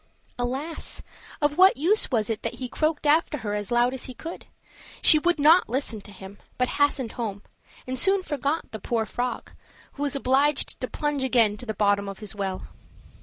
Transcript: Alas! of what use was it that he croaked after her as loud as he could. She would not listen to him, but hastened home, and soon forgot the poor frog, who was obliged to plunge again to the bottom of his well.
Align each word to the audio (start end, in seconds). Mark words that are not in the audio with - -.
Alas! 0.39 1.03
of 1.43 1.59
what 1.59 1.77
use 1.77 2.09
was 2.09 2.27
it 2.27 2.41
that 2.41 2.55
he 2.55 2.67
croaked 2.67 3.05
after 3.05 3.37
her 3.45 3.53
as 3.53 3.69
loud 3.71 3.93
as 3.93 4.05
he 4.05 4.15
could. 4.15 4.47
She 5.03 5.19
would 5.19 5.37
not 5.37 5.69
listen 5.69 6.01
to 6.01 6.11
him, 6.11 6.39
but 6.57 6.69
hastened 6.79 7.11
home, 7.11 7.43
and 7.85 7.99
soon 7.99 8.23
forgot 8.23 8.71
the 8.71 8.79
poor 8.79 9.05
frog, 9.05 9.51
who 9.93 10.01
was 10.01 10.15
obliged 10.15 10.81
to 10.81 10.87
plunge 10.87 11.23
again 11.23 11.55
to 11.57 11.67
the 11.67 11.75
bottom 11.75 12.09
of 12.09 12.17
his 12.17 12.33
well. 12.33 12.63